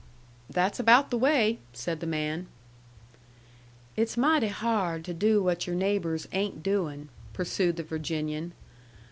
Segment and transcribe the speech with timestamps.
[0.49, 2.47] "That's about the way," said the man.
[3.95, 8.53] "It's mighty hard to do what your neighbors ain't doin'," pursued the Virginian.